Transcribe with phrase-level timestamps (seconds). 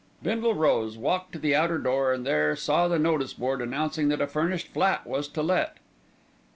[0.23, 4.19] Bindle rose, walked to the outer door, and there saw the notice board announcing that
[4.19, 5.77] a furnished flat was to let.